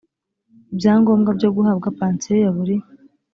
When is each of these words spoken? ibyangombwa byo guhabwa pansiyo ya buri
ibyangombwa 0.71 1.29
byo 1.37 1.49
guhabwa 1.55 1.87
pansiyo 1.99 2.35
ya 2.43 2.51
buri 2.55 2.75